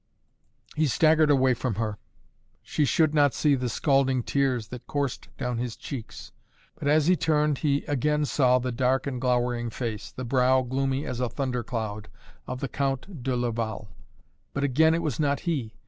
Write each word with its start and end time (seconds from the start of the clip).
He 0.75 0.87
staggered 0.87 1.29
away 1.29 1.53
from 1.53 1.75
her. 1.75 1.99
She 2.63 2.85
should 2.85 3.13
not 3.13 3.35
see 3.35 3.53
the 3.53 3.69
scalding 3.69 4.23
tears 4.23 4.69
that 4.69 4.87
coursed 4.87 5.27
down 5.37 5.59
his 5.59 5.75
cheeks. 5.75 6.31
But, 6.73 6.87
as 6.87 7.05
he 7.05 7.15
turned, 7.15 7.59
he 7.59 7.83
again 7.85 8.25
saw 8.25 8.57
the 8.57 8.71
dark 8.71 9.05
and 9.05 9.21
glowering 9.21 9.69
face, 9.69 10.11
the 10.11 10.25
brow 10.25 10.63
gloomy 10.63 11.05
as 11.05 11.19
a 11.19 11.29
thunder 11.29 11.61
cloud, 11.63 12.09
of 12.47 12.61
the 12.61 12.67
Count 12.67 13.21
de 13.21 13.35
Laval. 13.37 13.89
But 14.53 14.63
again 14.63 14.95
it 14.95 15.03
was 15.03 15.19
not 15.19 15.41
he. 15.41 15.75